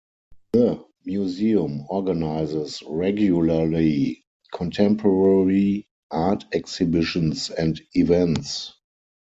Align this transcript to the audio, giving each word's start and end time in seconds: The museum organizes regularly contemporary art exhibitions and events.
The 0.53 0.83
museum 1.05 1.85
organizes 1.87 2.81
regularly 2.87 4.23
contemporary 4.51 5.85
art 6.09 6.43
exhibitions 6.53 7.51
and 7.51 7.79
events. 7.93 8.73